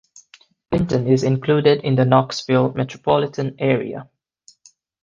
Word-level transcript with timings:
Clinton 0.71 1.05
is 1.05 1.23
included 1.23 1.83
in 1.83 1.93
the 1.93 2.05
Knoxville 2.05 2.73
metropolitan 2.73 3.55
area. 3.59 4.09